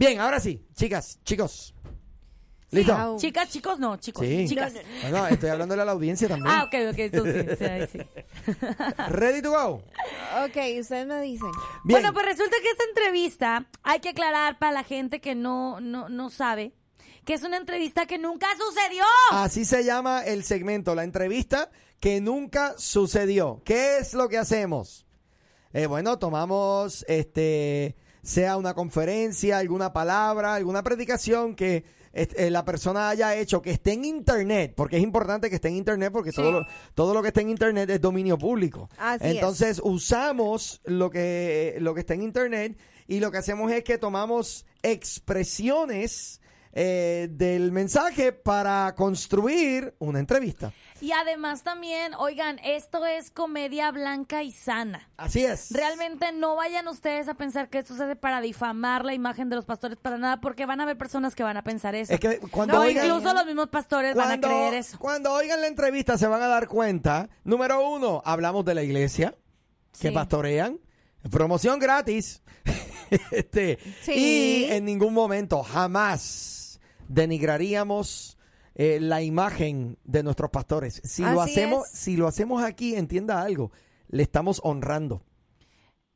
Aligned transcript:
Bien, 0.00 0.18
ahora 0.18 0.40
sí, 0.40 0.66
chicas, 0.74 1.20
chicos. 1.24 1.74
¿Listo? 2.70 2.94
Au. 2.94 3.18
Chicas, 3.18 3.50
chicos, 3.50 3.78
no, 3.78 3.98
chicos. 3.98 4.26
Sí. 4.26 4.46
Chicas. 4.48 4.72
Bueno, 5.02 5.26
estoy 5.26 5.50
hablando 5.50 5.74
a 5.74 5.84
la 5.84 5.92
audiencia 5.92 6.26
también. 6.26 6.50
Ah, 6.50 6.64
ok, 6.64 6.74
ok, 6.90 6.98
entonces 7.00 7.58
sí, 7.58 7.64
ahí 7.64 7.86
sí. 7.86 7.98
¿Ready 9.10 9.42
to 9.42 9.50
go? 9.50 9.82
Ok, 10.46 10.56
ustedes 10.80 11.06
me 11.06 11.20
dicen. 11.20 11.50
Bien. 11.84 12.00
Bueno, 12.00 12.14
pues 12.14 12.24
resulta 12.24 12.56
que 12.62 12.70
esta 12.70 12.84
entrevista, 12.84 13.68
hay 13.82 14.00
que 14.00 14.08
aclarar 14.08 14.58
para 14.58 14.72
la 14.72 14.84
gente 14.84 15.20
que 15.20 15.34
no, 15.34 15.82
no, 15.82 16.08
no 16.08 16.30
sabe, 16.30 16.72
que 17.26 17.34
es 17.34 17.42
una 17.42 17.58
entrevista 17.58 18.06
que 18.06 18.16
nunca 18.16 18.46
sucedió. 18.56 19.04
Así 19.32 19.66
se 19.66 19.84
llama 19.84 20.24
el 20.24 20.44
segmento, 20.44 20.94
la 20.94 21.04
entrevista 21.04 21.70
que 22.00 22.22
nunca 22.22 22.72
sucedió. 22.78 23.60
¿Qué 23.66 23.98
es 23.98 24.14
lo 24.14 24.30
que 24.30 24.38
hacemos? 24.38 25.06
Eh, 25.74 25.84
bueno, 25.84 26.18
tomamos, 26.18 27.04
este, 27.06 27.96
sea 28.22 28.56
una 28.56 28.74
conferencia, 28.74 29.58
alguna 29.58 29.92
palabra, 29.92 30.54
alguna 30.54 30.82
predicación 30.82 31.54
que 31.54 31.84
este, 32.12 32.50
la 32.50 32.64
persona 32.64 33.08
haya 33.08 33.36
hecho, 33.36 33.62
que 33.62 33.70
esté 33.70 33.92
en 33.92 34.04
internet, 34.04 34.72
porque 34.76 34.96
es 34.96 35.02
importante 35.02 35.48
que 35.48 35.56
esté 35.56 35.68
en 35.68 35.76
internet, 35.76 36.12
porque 36.12 36.32
todo, 36.32 36.50
lo, 36.50 36.66
todo 36.94 37.14
lo 37.14 37.22
que 37.22 37.28
está 37.28 37.40
en 37.40 37.50
internet 37.50 37.88
es 37.90 38.00
dominio 38.00 38.36
público. 38.36 38.90
Así 38.98 39.26
es. 39.26 39.34
Entonces 39.34 39.80
usamos 39.82 40.80
lo 40.84 41.10
que, 41.10 41.76
lo 41.78 41.94
que 41.94 42.00
está 42.00 42.14
en 42.14 42.22
internet 42.22 42.78
y 43.06 43.20
lo 43.20 43.30
que 43.30 43.38
hacemos 43.38 43.70
es 43.72 43.84
que 43.84 43.98
tomamos 43.98 44.66
expresiones 44.82 46.40
eh, 46.72 47.28
del 47.30 47.72
mensaje 47.72 48.32
para 48.32 48.94
construir 48.96 49.94
una 49.98 50.20
entrevista. 50.20 50.72
Y 51.00 51.12
además 51.12 51.62
también, 51.62 52.12
oigan, 52.14 52.58
esto 52.62 53.06
es 53.06 53.30
comedia 53.30 53.90
blanca 53.90 54.42
y 54.42 54.52
sana. 54.52 55.08
Así 55.16 55.44
es. 55.44 55.70
Realmente 55.70 56.30
no 56.32 56.56
vayan 56.56 56.86
ustedes 56.88 57.28
a 57.28 57.34
pensar 57.34 57.68
que 57.70 57.78
esto 57.78 57.94
se 57.96 58.04
hace 58.04 58.16
para 58.16 58.40
difamar 58.40 59.04
la 59.04 59.14
imagen 59.14 59.48
de 59.48 59.56
los 59.56 59.64
pastores 59.64 59.96
para 59.96 60.18
nada, 60.18 60.40
porque 60.40 60.66
van 60.66 60.80
a 60.80 60.82
haber 60.82 60.98
personas 60.98 61.34
que 61.34 61.42
van 61.42 61.56
a 61.56 61.62
pensar 61.64 61.94
eso. 61.94 62.12
Es 62.12 62.20
que 62.20 62.38
cuando 62.50 62.74
no, 62.74 62.80
oigan- 62.82 63.06
incluso 63.06 63.32
los 63.32 63.46
mismos 63.46 63.68
pastores 63.68 64.14
van 64.14 64.32
a 64.32 64.40
creer 64.40 64.74
eso. 64.74 64.98
cuando 64.98 65.32
oigan 65.32 65.60
la 65.60 65.68
entrevista 65.68 66.18
se 66.18 66.26
van 66.26 66.42
a 66.42 66.48
dar 66.48 66.68
cuenta. 66.68 67.28
Número 67.44 67.88
uno, 67.88 68.20
hablamos 68.24 68.64
de 68.66 68.74
la 68.74 68.82
iglesia 68.82 69.34
que 69.98 70.08
Sí. 70.08 70.14
pastorean. 70.14 70.78
Promoción 71.30 71.78
gratis. 71.78 72.42
este, 73.30 73.78
Sí. 74.02 74.12
Y 74.12 74.64
en 74.70 74.84
ningún 74.84 75.14
momento, 75.14 75.62
jamás 75.62 76.80
denigraríamos 77.08 78.36
eh, 78.74 78.98
la 79.00 79.22
imagen 79.22 79.98
de 80.04 80.22
nuestros 80.22 80.50
pastores. 80.50 81.00
Si 81.04 81.22
lo 81.22 81.40
hacemos, 81.40 81.86
es. 81.86 81.98
si 81.98 82.16
lo 82.16 82.26
hacemos 82.26 82.62
aquí, 82.62 82.94
entienda 82.94 83.42
algo, 83.42 83.70
le 84.08 84.22
estamos 84.22 84.60
honrando. 84.64 85.22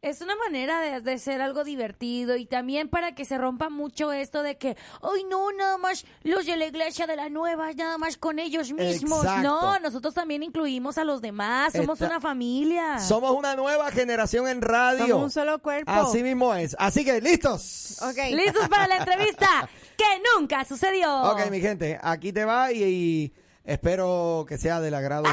Es 0.04 0.20
una 0.20 0.36
manera 0.36 0.80
de, 0.80 1.00
de 1.00 1.18
ser 1.18 1.40
algo 1.40 1.64
divertido 1.64 2.36
y 2.36 2.44
también 2.44 2.88
para 2.88 3.14
que 3.14 3.24
se 3.24 3.38
rompa 3.38 3.70
mucho 3.70 4.12
esto 4.12 4.42
de 4.42 4.58
que, 4.58 4.76
ay 5.02 5.24
no, 5.30 5.50
nada 5.52 5.78
más 5.78 6.04
los 6.22 6.44
de 6.44 6.56
la 6.58 6.66
iglesia 6.66 7.06
de 7.06 7.16
la 7.16 7.30
nueva, 7.30 7.72
nada 7.72 7.96
más 7.96 8.18
con 8.18 8.38
ellos 8.38 8.70
mismos. 8.72 9.24
Exacto. 9.24 9.42
No, 9.48 9.78
nosotros 9.80 10.12
también 10.12 10.42
incluimos 10.42 10.98
a 10.98 11.04
los 11.04 11.22
demás, 11.22 11.72
somos 11.72 11.94
Esta- 12.00 12.06
una 12.12 12.20
familia. 12.20 12.98
Somos 12.98 13.30
una 13.32 13.56
nueva 13.56 13.90
generación 13.92 14.46
en 14.46 14.60
radio. 14.60 15.06
Somos 15.06 15.22
un 15.24 15.30
solo 15.30 15.58
cuerpo. 15.60 15.90
Así 15.90 16.22
mismo 16.22 16.54
es. 16.54 16.76
Así 16.78 17.02
que, 17.04 17.22
¿listos? 17.22 17.96
Ok. 18.02 18.18
¿Listos 18.32 18.68
para 18.68 18.86
la 18.86 18.98
entrevista? 18.98 19.68
que 19.96 20.04
nunca 20.38 20.64
sucedió. 20.64 21.22
Ok, 21.30 21.50
mi 21.50 21.60
gente, 21.60 21.98
aquí 22.02 22.30
te 22.32 22.44
va 22.44 22.72
y, 22.72 22.82
y 22.84 23.32
espero 23.64 24.44
que 24.46 24.58
sea 24.58 24.80
del 24.80 24.94
agrado 24.94 25.24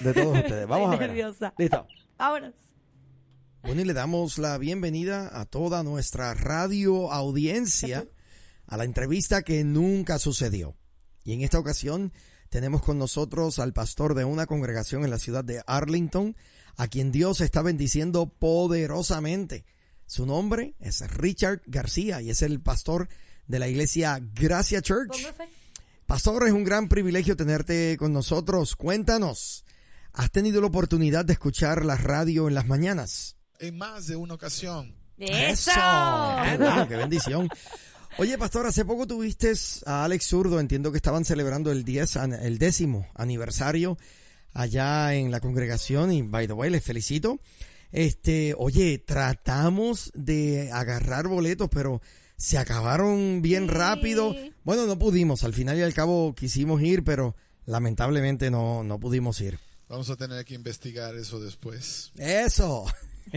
de 0.00 0.12
todos 0.12 0.36
ustedes. 0.38 0.66
Vamos 0.66 0.88
a 0.94 0.96
ver. 0.98 1.08
nerviosa. 1.10 1.54
Listo. 1.56 1.86
Vámonos. 2.18 2.54
Bueno, 3.62 3.82
y 3.82 3.84
le 3.84 3.92
damos 3.92 4.38
la 4.38 4.56
bienvenida 4.56 5.38
a 5.38 5.44
toda 5.44 5.82
nuestra 5.82 6.32
radio 6.32 7.12
audiencia 7.12 8.08
a 8.66 8.76
la 8.78 8.84
entrevista 8.84 9.42
que 9.42 9.64
nunca 9.64 10.18
sucedió. 10.18 10.76
Y 11.24 11.34
en 11.34 11.42
esta 11.42 11.58
ocasión 11.58 12.12
tenemos 12.48 12.82
con 12.82 12.98
nosotros 12.98 13.58
al 13.58 13.74
pastor 13.74 14.14
de 14.14 14.24
una 14.24 14.46
congregación 14.46 15.04
en 15.04 15.10
la 15.10 15.18
ciudad 15.18 15.44
de 15.44 15.62
Arlington, 15.66 16.36
a 16.76 16.88
quien 16.88 17.12
Dios 17.12 17.42
está 17.42 17.60
bendiciendo 17.60 18.30
poderosamente. 18.30 19.66
Su 20.06 20.24
nombre 20.24 20.74
es 20.80 21.08
Richard 21.10 21.60
García 21.66 22.22
y 22.22 22.30
es 22.30 22.40
el 22.40 22.62
pastor 22.62 23.08
de 23.46 23.58
la 23.58 23.68
iglesia 23.68 24.20
Gracia 24.34 24.80
Church. 24.80 25.26
Pastor, 26.06 26.46
es 26.46 26.52
un 26.52 26.64
gran 26.64 26.88
privilegio 26.88 27.36
tenerte 27.36 27.96
con 27.98 28.12
nosotros. 28.12 28.74
Cuéntanos, 28.74 29.66
¿has 30.14 30.30
tenido 30.30 30.62
la 30.62 30.68
oportunidad 30.68 31.26
de 31.26 31.34
escuchar 31.34 31.84
la 31.84 31.96
radio 31.96 32.48
en 32.48 32.54
las 32.54 32.66
mañanas? 32.66 33.36
En 33.60 33.78
más 33.78 34.06
de 34.06 34.16
una 34.16 34.34
ocasión. 34.34 34.94
¡Eso! 35.18 35.70
¡Qué 36.88 36.96
bendición! 36.96 37.48
Oye, 38.18 38.36
pastor, 38.38 38.66
hace 38.66 38.84
poco 38.84 39.06
tuviste 39.06 39.52
a 39.86 40.04
Alex 40.04 40.26
Zurdo, 40.26 40.58
entiendo 40.60 40.90
que 40.90 40.96
estaban 40.96 41.24
celebrando 41.24 41.70
el 41.70 41.84
10, 41.84 42.16
an- 42.16 42.32
el 42.32 42.58
décimo 42.58 43.06
aniversario 43.14 43.98
allá 44.52 45.14
en 45.14 45.30
la 45.30 45.40
congregación 45.40 46.10
y, 46.12 46.22
by 46.22 46.46
the 46.46 46.52
way, 46.54 46.70
les 46.70 46.82
felicito. 46.82 47.38
Este, 47.92 48.54
oye, 48.58 48.98
tratamos 48.98 50.10
de 50.14 50.70
agarrar 50.72 51.28
boletos, 51.28 51.68
pero 51.70 52.02
se 52.36 52.58
acabaron 52.58 53.42
bien 53.42 53.64
Sí. 53.64 53.68
rápido. 53.74 54.34
Bueno, 54.64 54.86
no 54.86 54.98
pudimos, 54.98 55.44
al 55.44 55.54
final 55.54 55.78
y 55.78 55.82
al 55.82 55.94
cabo 55.94 56.34
quisimos 56.34 56.82
ir, 56.82 57.04
pero 57.04 57.36
lamentablemente 57.66 58.50
no, 58.50 58.82
no 58.84 58.98
pudimos 58.98 59.40
ir. 59.40 59.58
Vamos 59.88 60.08
a 60.10 60.16
tener 60.16 60.44
que 60.44 60.54
investigar 60.54 61.14
eso 61.16 61.40
después. 61.40 62.10
Eso. 62.16 62.86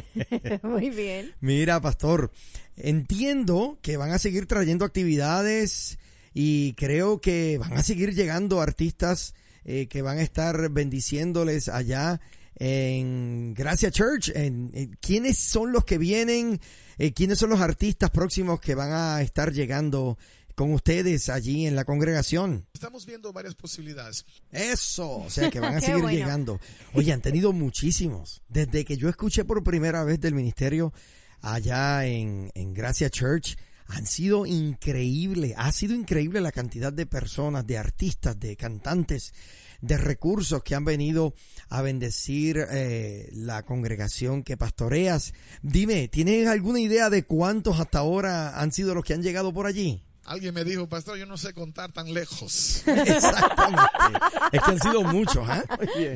Muy 0.64 0.90
bien. 0.90 1.32
Mira, 1.42 1.82
pastor, 1.82 2.32
entiendo 2.78 3.78
que 3.82 3.98
van 3.98 4.12
a 4.12 4.20
seguir 4.20 4.46
trayendo 4.46 4.86
actividades 4.86 5.98
y 6.34 6.74
creo 6.74 7.22
que 7.22 7.58
van 7.58 7.74
a 7.74 7.84
seguir 7.84 8.14
llegando 8.14 8.62
artistas 8.62 9.34
eh, 9.66 9.88
que 9.88 10.02
van 10.02 10.18
a 10.18 10.24
estar 10.24 10.70
bendiciéndoles 10.70 11.70
allá 11.70 12.20
en 12.56 13.54
Gracia 13.54 13.92
Church. 13.92 14.32
En, 14.36 14.98
¿Quiénes 15.00 15.38
son 15.38 15.72
los 15.72 15.86
que 15.86 15.98
vienen? 15.98 16.60
Eh, 16.98 17.14
¿Quiénes 17.14 17.40
son 17.40 17.50
los 17.50 17.62
artistas 17.62 18.10
próximos 18.10 18.60
que 18.60 18.76
van 18.76 18.92
a 18.92 19.22
estar 19.22 19.52
llegando 19.54 20.18
con 20.56 20.74
ustedes 20.74 21.30
allí 21.30 21.66
en 21.66 21.76
la 21.76 21.86
congregación? 21.86 22.68
Estamos 22.74 23.06
viendo 23.06 23.34
varias 23.34 23.56
posibilidades. 23.56 24.26
Eso, 24.52 25.18
o 25.20 25.30
sea 25.30 25.50
que 25.50 25.60
van 25.60 25.76
a 25.78 25.82
seguir 25.82 26.02
bueno. 26.02 26.18
llegando. 26.18 26.60
Oye, 26.94 27.12
han 27.12 27.22
tenido 27.22 27.54
muchísimos. 27.54 28.42
Desde 28.48 28.86
que 28.86 28.98
yo 28.98 29.10
escuché 29.10 29.46
por 29.46 29.64
primera 29.64 30.04
vez 30.04 30.20
del 30.20 30.34
ministerio 30.34 30.94
allá 31.42 32.06
en, 32.06 32.52
en 32.54 32.74
Gracia 32.74 33.10
Church, 33.10 33.58
han 33.88 34.06
sido 34.08 34.46
increíble, 34.46 35.54
ha 35.58 35.72
sido 35.72 35.94
increíble 35.94 36.42
la 36.42 36.52
cantidad 36.52 36.92
de 36.92 37.06
personas, 37.06 37.68
de 37.68 37.78
artistas, 37.78 38.40
de 38.40 38.56
cantantes, 38.56 39.34
de 39.82 39.98
recursos 39.98 40.64
que 40.64 40.76
han 40.76 40.86
venido 40.86 41.34
a 41.70 41.82
bendecir 41.82 42.66
eh, 42.72 43.30
la 43.34 43.64
congregación 43.64 44.44
que 44.44 44.56
pastoreas. 44.56 45.34
Dime, 45.62 46.08
¿tienes 46.08 46.48
alguna 46.48 46.80
idea 46.80 47.10
de 47.10 47.24
cuántos 47.24 47.80
hasta 47.80 48.00
ahora 48.00 48.60
han 48.60 48.72
sido 48.72 48.96
los 48.96 49.04
que 49.04 49.14
han 49.14 49.22
llegado 49.22 49.54
por 49.54 49.66
allí? 49.66 50.04
Alguien 50.26 50.54
me 50.54 50.64
dijo, 50.64 50.88
pastor, 50.88 51.18
yo 51.18 51.26
no 51.26 51.38
sé 51.38 51.54
contar 51.54 51.92
tan 51.92 52.14
lejos. 52.14 52.84
Exactamente. 52.88 53.82
Es 54.52 54.62
que 54.62 54.72
han 54.72 54.80
sido 54.80 55.04
muchos, 55.04 55.48
¿ah? 55.48 55.64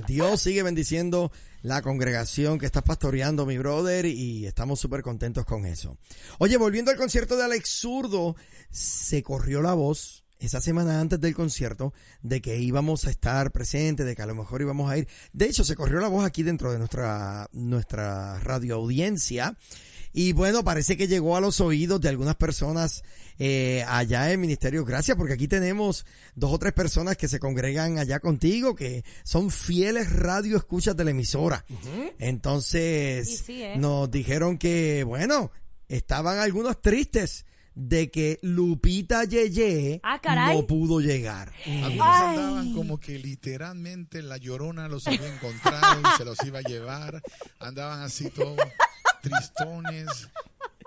Dios 0.08 0.42
sigue 0.42 0.64
bendiciendo 0.64 1.32
la 1.62 1.82
congregación 1.82 2.58
que 2.58 2.66
estás 2.66 2.84
pastoreando, 2.84 3.46
mi 3.46 3.58
brother, 3.58 4.06
y 4.06 4.46
estamos 4.46 4.80
súper 4.80 5.02
contentos 5.02 5.46
con 5.46 5.66
eso. 5.66 5.98
Oye, 6.40 6.58
volviendo 6.58 6.92
al 6.92 6.98
concierto 6.98 7.36
de 7.36 7.44
Alex 7.44 7.70
Zurdo, 7.82 8.36
se 8.72 9.24
corrió 9.24 9.62
la 9.62 9.74
voz 9.74 10.24
esa 10.40 10.62
semana 10.62 11.00
antes 11.00 11.20
del 11.20 11.36
concierto 11.36 11.94
de 12.22 12.42
que 12.42 12.58
íbamos 12.60 13.06
a 13.06 13.10
estar 13.10 13.52
presentes, 13.52 14.06
de 14.06 14.16
que 14.16 14.22
a 14.22 14.28
lo 14.28 14.36
mejor 14.36 14.62
íbamos 14.62 14.90
a 14.90 14.98
ir. 14.98 15.08
De 15.34 15.46
hecho, 15.46 15.64
se 15.64 15.76
corrió 15.76 16.00
la 16.00 16.08
voz 16.08 16.26
aquí 16.26 16.44
dentro 16.44 16.72
de 16.72 16.78
nuestra, 16.78 17.50
nuestra 17.54 18.40
radio 18.40 18.76
audiencia. 18.76 19.58
Y 20.18 20.34
bueno, 20.34 20.64
parece 20.64 20.98
que 20.98 21.08
llegó 21.08 21.38
a 21.38 21.42
los 21.42 21.62
oídos 21.62 22.02
de 22.02 22.10
algunas 22.10 22.36
personas 22.36 23.04
eh, 23.38 23.86
allá 23.88 24.32
en 24.32 24.42
Ministerio 24.42 24.84
Gracias, 24.84 25.16
porque 25.16 25.34
aquí 25.34 25.48
tenemos 25.48 26.08
dos 26.34 26.52
o 26.52 26.58
tres 26.58 26.74
personas 26.74 27.18
que 27.18 27.28
se 27.28 27.40
congregan 27.40 28.00
allá 28.00 28.20
contigo, 28.20 28.74
que 28.74 29.06
son 29.24 29.52
fieles 29.52 30.12
radio 30.12 30.58
escuchas 30.58 30.98
de 30.98 31.04
la 31.04 31.12
emisora. 31.12 31.64
Entonces, 32.18 33.44
sí, 33.46 33.62
¿eh? 33.62 33.76
nos 33.78 34.10
dijeron 34.10 34.58
que, 34.58 35.04
bueno, 35.04 35.52
estaban 35.88 36.40
algunos 36.40 36.82
tristes 36.82 37.46
de 37.76 38.10
que 38.10 38.40
Lupita 38.42 39.24
Yeye 39.24 40.02
Ah, 40.02 40.20
no 40.52 40.66
pudo 40.66 41.00
llegar. 41.00 41.54
Algunos 41.64 42.08
andaban 42.08 42.74
como 42.74 43.00
que 43.00 43.20
literalmente 43.20 44.24
la 44.24 44.38
llorona 44.38 44.88
los 44.88 45.06
había 45.06 45.32
encontrado 45.32 46.02
y 46.02 46.18
se 46.18 46.26
los 46.26 46.44
iba 46.44 46.58
a 46.58 46.64
llevar. 46.64 47.22
Andaban 47.60 48.02
así 48.02 48.32
todos 48.32 48.58
tristones. 49.30 50.08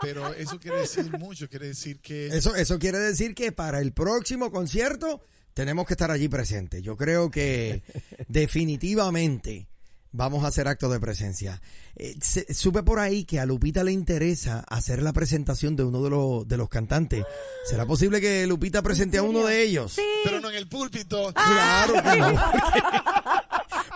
Pero 0.02 0.32
eso 0.34 0.58
quiere 0.58 0.78
decir 0.80 1.10
mucho, 1.18 1.48
quiere 1.48 1.66
decir 1.68 2.00
que 2.00 2.28
Eso, 2.28 2.54
eso 2.54 2.78
quiere 2.78 2.98
decir 2.98 3.34
que 3.34 3.52
para 3.52 3.80
el 3.80 3.92
próximo 3.92 4.50
concierto 4.50 5.20
tenemos 5.52 5.86
que 5.86 5.92
estar 5.94 6.10
allí 6.10 6.28
presentes. 6.28 6.82
Yo 6.82 6.96
creo 6.96 7.30
que 7.30 7.82
definitivamente 8.28 9.68
vamos 10.12 10.42
a 10.44 10.48
hacer 10.48 10.66
acto 10.68 10.88
de 10.88 10.98
presencia. 11.00 11.60
Eh, 11.96 12.16
se- 12.22 12.52
supe 12.54 12.82
por 12.82 12.98
ahí 12.98 13.24
que 13.24 13.38
a 13.40 13.46
Lupita 13.46 13.84
le 13.84 13.92
interesa 13.92 14.64
hacer 14.68 15.02
la 15.02 15.12
presentación 15.12 15.76
de 15.76 15.84
uno 15.84 16.02
de 16.02 16.10
los, 16.10 16.48
de 16.48 16.56
los 16.56 16.68
cantantes. 16.70 17.24
¿Será 17.68 17.84
posible 17.86 18.20
que 18.22 18.46
Lupita 18.46 18.80
presente 18.82 19.18
a 19.18 19.22
uno 19.22 19.44
de 19.46 19.62
ellos? 19.62 19.92
Sí. 19.92 20.02
pero 20.24 20.40
no 20.40 20.48
en 20.50 20.56
el 20.56 20.66
púlpito. 20.68 21.32
Claro 21.34 21.92
que 22.02 22.16
no. 22.18 22.42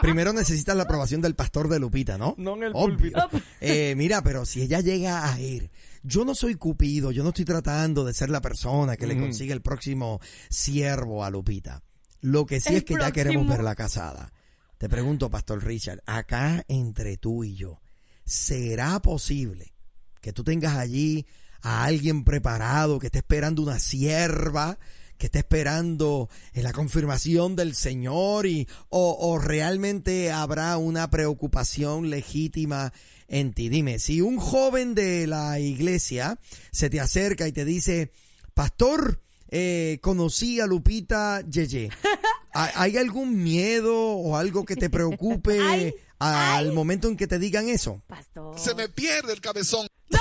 Primero 0.05 0.33
necesitas 0.33 0.77
la 0.77 0.83
aprobación 0.85 1.21
del 1.21 1.35
pastor 1.35 1.69
de 1.69 1.79
Lupita, 1.79 2.19
¿no? 2.19 2.35
No 2.39 2.57
en 2.57 2.65
el 2.65 2.73
Obvio. 2.75 3.13
Eh, 3.61 3.95
mira, 3.97 4.23
pero 4.23 4.45
si 4.45 4.63
ella 4.63 4.81
llega 4.81 5.33
a 5.33 5.41
ir, 5.41 5.71
yo 6.03 6.25
no 6.25 6.35
soy 6.35 6.57
cupido, 6.57 7.11
yo 7.11 7.23
no 7.23 7.31
estoy 7.31 7.45
tratando 7.47 8.05
de 8.05 8.13
ser 8.13 8.29
la 8.29 8.41
persona 8.43 8.97
que 8.97 9.07
le 9.07 9.19
consiga 9.19 9.55
el 9.55 9.63
próximo 9.63 10.21
siervo 10.51 11.25
a 11.25 11.31
Lupita. 11.31 11.83
Lo 12.21 12.45
que 12.45 12.61
sí 12.61 12.71
El 12.71 12.77
es 12.77 12.85
que 12.85 12.95
ya 12.95 13.11
queremos 13.13 13.43
próximo. 13.45 13.57
verla 13.57 13.75
casada. 13.75 14.33
Te 14.79 14.89
pregunto, 14.89 15.31
Pastor 15.31 15.65
Richard, 15.65 16.03
acá 16.05 16.65
entre 16.69 17.17
tú 17.17 17.45
y 17.45 17.55
yo, 17.55 17.81
¿será 18.25 19.01
posible 19.01 19.75
que 20.21 20.33
tú 20.33 20.45
tengas 20.45 20.77
allí 20.77 21.27
a 21.63 21.85
alguien 21.85 22.25
preparado 22.25 22.99
que 22.99 23.07
esté 23.07 23.19
esperando 23.19 23.63
una 23.63 23.79
sierva, 23.79 24.79
que 25.19 25.27
esté 25.27 25.41
esperando 25.41 26.29
en 26.53 26.63
la 26.65 26.73
confirmación 26.73 27.57
del 27.57 27.75
Señor 27.75 28.47
y 28.47 28.69
o, 28.89 29.17
o 29.21 29.39
realmente 29.39 30.31
habrá 30.31 30.77
una 30.77 31.11
preocupación 31.11 32.11
legítima 32.11 32.93
en 33.29 33.53
ti? 33.53 33.69
Dime, 33.69 33.99
si 33.99 34.21
un 34.21 34.39
joven 34.39 34.95
de 34.95 35.27
la 35.27 35.59
iglesia 35.59 36.39
se 36.71 36.91
te 36.91 37.01
acerca 37.01 37.47
y 37.49 37.53
te 37.53 37.65
dice, 37.65 38.13
Pastor, 38.55 39.21
eh, 39.49 39.99
conocí 40.03 40.61
a 40.61 40.67
Lupita 40.67 41.41
Yeye. 41.43 41.91
¿Hay 42.53 42.71
hay 42.75 42.97
algún 42.99 43.43
miedo 43.43 43.97
o 43.97 44.37
algo 44.37 44.65
que 44.65 44.77
te 44.77 44.89
preocupe 44.89 45.61
Ay, 45.69 45.95
al 46.19 46.69
ay. 46.69 46.75
momento 46.75 47.09
en 47.09 47.17
que 47.17 47.27
te 47.27 47.39
digan 47.39 47.69
eso? 47.69 48.03
Pastor. 48.07 48.59
Se 48.59 48.75
me 48.75 48.89
pierde 48.89 49.33
el 49.33 49.41
cabezón. 49.41 49.87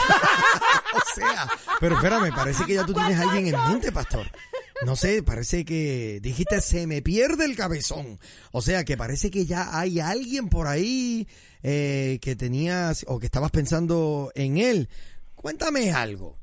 O 0.95 1.15
sea, 1.15 1.49
pero 1.79 1.95
espérame, 1.95 2.33
parece 2.35 2.65
que 2.65 2.75
ya 2.75 2.85
tú 2.85 2.93
tienes 2.93 3.17
a 3.17 3.23
alguien 3.23 3.47
en 3.47 3.71
mente, 3.71 3.91
pastor. 3.91 4.29
No 4.85 4.95
sé, 4.95 5.23
parece 5.23 5.65
que 5.65 6.19
dijiste 6.21 6.59
se 6.61 6.87
me 6.87 7.01
pierde 7.01 7.45
el 7.45 7.55
cabezón. 7.55 8.19
O 8.51 8.61
sea, 8.61 8.83
que 8.83 8.97
parece 8.97 9.31
que 9.31 9.45
ya 9.45 9.77
hay 9.77 9.99
alguien 9.99 10.49
por 10.49 10.67
ahí 10.67 11.27
eh, 11.61 12.19
que 12.21 12.35
tenías 12.35 13.05
o 13.07 13.19
que 13.19 13.25
estabas 13.25 13.51
pensando 13.51 14.31
en 14.35 14.57
él. 14.57 14.89
Cuéntame 15.35 15.91
algo. 15.91 16.37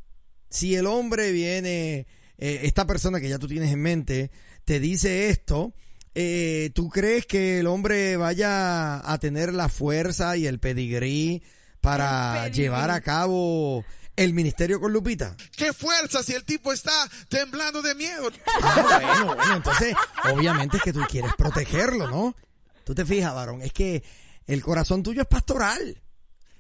Si 0.48 0.74
el 0.74 0.86
hombre 0.86 1.32
viene, 1.32 2.06
eh, 2.38 2.60
esta 2.62 2.86
persona 2.86 3.20
que 3.20 3.28
ya 3.28 3.38
tú 3.38 3.46
tienes 3.46 3.72
en 3.72 3.80
mente, 3.80 4.30
te 4.64 4.80
dice 4.80 5.28
esto, 5.28 5.74
eh, 6.14 6.70
¿tú 6.74 6.88
crees 6.88 7.26
que 7.26 7.60
el 7.60 7.66
hombre 7.66 8.16
vaya 8.16 9.10
a 9.10 9.18
tener 9.18 9.52
la 9.52 9.68
fuerza 9.68 10.36
y 10.36 10.46
el 10.46 10.58
pedigrí 10.58 11.42
para 11.80 12.46
El 12.46 12.50
pedigrí. 12.50 12.62
llevar 12.62 12.90
a 12.90 13.00
cabo 13.00 13.84
el 14.20 14.34
ministerio 14.34 14.78
con 14.78 14.92
Lupita? 14.92 15.34
¡Qué 15.56 15.72
fuerza 15.72 16.22
si 16.22 16.34
el 16.34 16.44
tipo 16.44 16.74
está 16.74 16.92
temblando 17.30 17.80
de 17.80 17.94
miedo! 17.94 18.30
Ah, 18.62 19.00
bueno, 19.00 19.34
bueno, 19.34 19.56
entonces, 19.56 19.94
obviamente 20.30 20.76
es 20.76 20.82
que 20.82 20.92
tú 20.92 21.00
quieres 21.08 21.32
protegerlo, 21.38 22.06
¿no? 22.06 22.36
Tú 22.84 22.94
te 22.94 23.06
fijas, 23.06 23.34
varón, 23.34 23.62
es 23.62 23.72
que 23.72 24.04
el 24.46 24.62
corazón 24.62 25.02
tuyo 25.02 25.22
es 25.22 25.26
pastoral. 25.26 26.02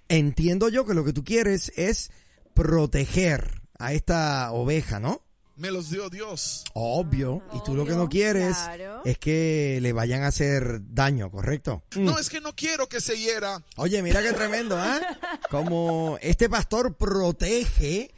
Entiendo 0.08 0.70
yo 0.70 0.86
que 0.86 0.94
lo 0.94 1.04
que 1.04 1.12
tú 1.12 1.22
quieres 1.22 1.70
es 1.76 2.10
proteger 2.54 3.60
a 3.78 3.92
esta 3.92 4.52
oveja, 4.52 4.98
¿no? 4.98 5.22
Me 5.60 5.70
los 5.70 5.90
dio 5.90 6.08
Dios. 6.08 6.64
Obvio. 6.72 7.42
Y 7.52 7.62
tú 7.62 7.74
lo 7.74 7.84
que 7.84 7.92
no 7.92 8.08
quieres 8.08 8.56
claro. 8.56 9.02
es 9.04 9.18
que 9.18 9.78
le 9.82 9.92
vayan 9.92 10.22
a 10.22 10.28
hacer 10.28 10.80
daño, 10.94 11.30
¿correcto? 11.30 11.84
No 11.96 12.18
es 12.18 12.30
que 12.30 12.40
no 12.40 12.56
quiero 12.56 12.88
que 12.88 12.98
se 13.02 13.18
hiera. 13.18 13.62
Oye, 13.76 14.02
mira 14.02 14.22
qué 14.22 14.32
tremendo, 14.32 14.78
¿ah? 14.78 14.98
Como 15.50 16.16
este 16.22 16.48
pastor 16.48 16.96
protege 16.96 18.10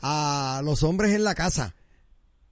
a 0.00 0.62
los 0.64 0.82
hombres 0.84 1.12
en 1.12 1.22
la 1.22 1.34
casa. 1.34 1.74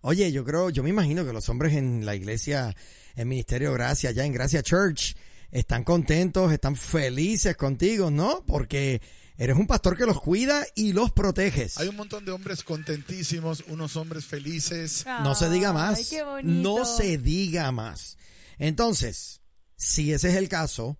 Oye, 0.02 0.30
yo 0.30 0.44
creo, 0.44 0.68
yo 0.68 0.82
me 0.82 0.90
imagino 0.90 1.24
que 1.24 1.32
los 1.32 1.48
hombres 1.48 1.72
en 1.72 2.04
la 2.04 2.14
iglesia, 2.14 2.76
en 3.16 3.28
Ministerio 3.28 3.72
Gracia, 3.72 4.10
ya 4.10 4.26
en 4.26 4.34
Gracia 4.34 4.62
Church, 4.62 5.16
están 5.52 5.84
contentos, 5.84 6.52
están 6.52 6.76
felices 6.76 7.56
contigo, 7.56 8.10
¿no? 8.10 8.44
Porque 8.46 9.00
eres 9.36 9.56
un 9.56 9.66
pastor 9.66 9.96
que 9.96 10.06
los 10.06 10.20
cuida 10.20 10.64
y 10.74 10.92
los 10.92 11.12
proteges. 11.12 11.78
Hay 11.78 11.88
un 11.88 11.96
montón 11.96 12.24
de 12.24 12.32
hombres 12.32 12.62
contentísimos, 12.62 13.64
unos 13.68 13.96
hombres 13.96 14.24
felices. 14.24 15.04
No 15.22 15.34
se 15.34 15.50
diga 15.50 15.72
más. 15.72 15.98
Ay, 15.98 16.06
qué 16.08 16.22
bonito. 16.22 16.60
No 16.78 16.84
se 16.84 17.18
diga 17.18 17.70
más. 17.72 18.16
Entonces, 18.58 19.40
si 19.76 20.12
ese 20.12 20.30
es 20.30 20.36
el 20.36 20.48
caso, 20.48 20.98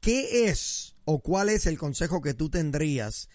¿qué 0.00 0.48
es 0.48 0.94
o 1.04 1.20
cuál 1.20 1.48
es 1.48 1.66
el 1.66 1.78
consejo 1.78 2.20
que 2.20 2.34
tú 2.34 2.50
tendrías 2.50 3.28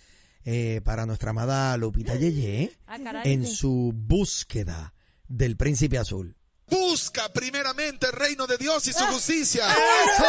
eh, 0.43 0.81
para 0.83 1.05
nuestra 1.05 1.31
amada 1.31 1.75
Lupita 1.77 2.15
Yeye 2.15 2.71
Ah, 2.87 2.97
en 3.25 3.45
su 3.45 3.91
búsqueda 3.93 4.93
del 5.27 5.57
príncipe 5.57 5.97
azul? 5.97 6.37
Busca 6.67 7.31
primeramente 7.31 8.07
el 8.07 8.13
reino 8.13 8.47
de 8.47 8.57
Dios 8.57 8.87
y 8.87 8.93
su 8.93 9.03
justicia. 9.05 9.65
¡Eso! 9.69 10.23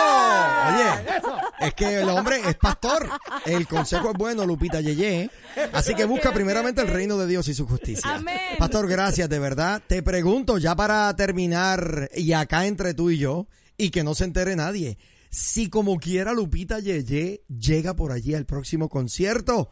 Oye, 0.68 1.66
es 1.66 1.74
que 1.74 2.00
el 2.00 2.08
hombre 2.10 2.40
es 2.46 2.56
pastor. 2.56 3.08
El 3.46 3.66
consejo 3.66 4.10
es 4.10 4.18
bueno, 4.18 4.44
Lupita 4.44 4.80
Yeye. 4.80 5.30
Así 5.72 5.94
que 5.94 6.04
busca 6.04 6.32
primeramente 6.32 6.82
el 6.82 6.88
reino 6.88 7.16
de 7.16 7.26
Dios 7.26 7.48
y 7.48 7.54
su 7.54 7.66
justicia. 7.66 8.16
Amén. 8.16 8.38
Pastor, 8.58 8.86
gracias, 8.86 9.28
de 9.30 9.38
verdad. 9.38 9.82
Te 9.86 10.02
pregunto, 10.02 10.58
ya 10.58 10.76
para 10.76 11.14
terminar, 11.16 12.10
y 12.14 12.32
acá 12.32 12.66
entre 12.66 12.92
tú 12.92 13.10
y 13.10 13.18
yo, 13.18 13.48
y 13.78 13.90
que 13.90 14.04
no 14.04 14.14
se 14.14 14.24
entere 14.24 14.56
nadie, 14.56 14.98
si 15.30 15.70
como 15.70 15.98
quiera 15.98 16.32
Lupita 16.34 16.80
Yeye 16.80 17.44
llega 17.48 17.94
por 17.94 18.12
allí 18.12 18.34
al 18.34 18.44
próximo 18.44 18.88
concierto, 18.90 19.70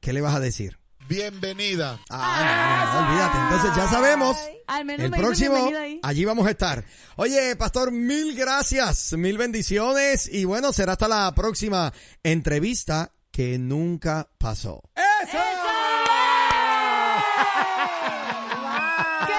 ¿qué 0.00 0.12
le 0.12 0.20
vas 0.20 0.34
a 0.34 0.40
decir? 0.40 0.78
Bienvenida. 1.08 1.98
Ah, 2.10 2.90
no, 2.94 3.00
no, 3.00 3.00
no, 3.00 3.08
olvídate. 3.08 3.38
Entonces 3.38 3.76
ya 3.76 3.88
sabemos. 3.88 4.36
Al 4.66 4.84
menos 4.84 5.04
El 5.04 5.10
me 5.12 5.18
próximo, 5.18 5.70
ahí. 5.78 6.00
allí 6.02 6.24
vamos 6.24 6.46
a 6.46 6.50
estar. 6.50 6.84
Oye, 7.16 7.54
pastor, 7.56 7.92
mil 7.92 8.34
gracias, 8.36 9.12
mil 9.12 9.38
bendiciones 9.38 10.28
y 10.32 10.44
bueno, 10.44 10.72
será 10.72 10.92
hasta 10.92 11.06
la 11.06 11.32
próxima 11.34 11.92
entrevista 12.24 13.12
que 13.30 13.58
nunca 13.58 14.28
pasó. 14.38 14.82
¡Eso! 14.96 15.38
¡Qué 19.26 19.32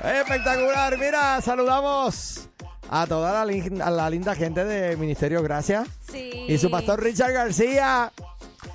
bonito! 0.00 0.20
Espectacular. 0.20 0.98
Mira, 0.98 1.40
saludamos 1.42 2.48
a 2.90 3.06
toda 3.06 3.32
la, 3.32 3.44
lin- 3.52 3.82
a 3.82 3.90
la 3.90 4.08
linda 4.08 4.34
gente 4.34 4.64
de 4.64 4.96
Ministerio 4.96 5.42
Gracia 5.42 5.84
Sí. 5.84 5.90
Y 6.48 6.58
su 6.58 6.70
pastor 6.70 7.02
Richard 7.02 7.32
García. 7.32 8.12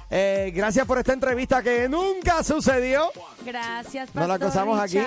Eh, 0.10 0.52
gracias 0.56 0.86
por 0.86 1.00
esta 1.00 1.14
entrevista 1.14 1.62
que 1.64 1.90
nunca 1.90 2.44
sucedió. 2.44 3.12
Gracias, 3.46 4.14
No 4.14 4.22
la 4.22 4.28
Pastor 4.28 4.48
acosamos 4.48 4.80
aquí. 4.80 5.00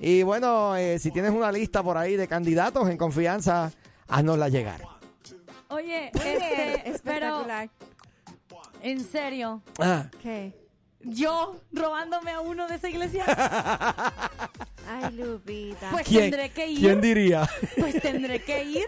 Y 0.00 0.22
bueno, 0.22 0.74
eh, 0.76 0.98
si 0.98 1.10
tienes 1.10 1.30
una 1.30 1.52
lista 1.52 1.82
por 1.82 1.96
ahí 1.98 2.16
de 2.16 2.26
candidatos 2.26 2.88
en 2.88 2.96
confianza, 2.96 3.70
haznosla 4.08 4.48
llegar. 4.48 4.80
Oye, 5.68 6.06
este, 6.14 6.82
pero 6.82 6.94
espectacular. 6.94 7.70
en 8.82 9.04
serio, 9.04 9.62
Ah, 9.78 10.06
¿Qué? 10.22 10.52
yo 11.00 11.56
robándome 11.72 12.30
a 12.30 12.40
uno 12.40 12.66
de 12.68 12.74
esa 12.76 12.88
iglesia, 12.88 13.24
Ay, 14.88 15.12
Lupita. 15.14 15.90
pues 15.90 16.06
¿Quién, 16.06 16.30
tendré 16.30 16.50
que 16.50 16.66
ir. 16.66 16.78
¿Quién 16.80 17.00
diría? 17.00 17.48
Pues 17.78 18.00
tendré 18.02 18.42
que 18.42 18.64
ir. 18.64 18.86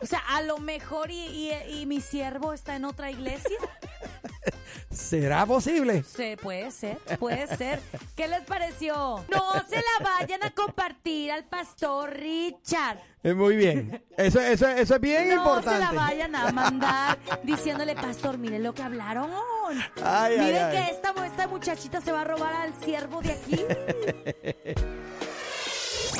O 0.00 0.06
sea, 0.06 0.18
a 0.28 0.42
lo 0.42 0.58
mejor 0.58 1.10
y, 1.10 1.14
y- 1.20 1.80
y 1.82 1.86
mi 1.86 2.00
siervo 2.00 2.52
está 2.52 2.76
en 2.76 2.84
otra 2.84 3.10
iglesia. 3.10 3.56
¿Será 4.90 5.44
posible? 5.44 6.02
Sí, 6.04 6.36
puede 6.40 6.70
ser, 6.70 6.96
puede 7.18 7.46
ser. 7.56 7.80
¿Qué 8.16 8.28
les 8.28 8.40
pareció? 8.42 8.94
No 9.30 9.52
se 9.68 9.76
la 9.76 10.04
vayan 10.04 10.42
a 10.42 10.50
compartir 10.52 11.30
al 11.32 11.44
pastor 11.44 12.10
Richard. 12.14 12.98
Eh, 13.22 13.34
Muy 13.34 13.56
bien. 13.56 14.02
Eso, 14.16 14.40
eso, 14.40 14.66
eso 14.68 14.94
es 14.94 15.00
bien 15.00 15.28
no 15.28 15.34
importante. 15.36 15.70
se 15.72 15.78
la 15.78 15.92
vayan 15.92 16.34
a 16.34 16.50
mandar 16.52 17.18
diciéndole, 17.42 17.94
pastor, 17.94 18.38
miren 18.38 18.62
lo 18.62 18.72
que 18.72 18.82
hablaron. 18.82 19.30
Ay, 20.02 20.38
miren 20.38 20.64
ay. 20.64 20.76
que 20.76 20.90
esta, 20.94 21.26
esta 21.26 21.46
muchachita 21.48 22.00
se 22.00 22.12
va 22.12 22.22
a 22.22 22.24
robar 22.24 22.54
al 22.54 22.72
siervo 22.82 23.20
de 23.20 23.32
aquí. 23.32 23.64